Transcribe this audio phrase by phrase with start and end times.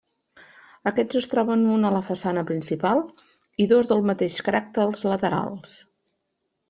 [0.91, 3.03] Aquests es troben un a la façana principal
[3.65, 5.77] i dos del mateix caràcter als laterals.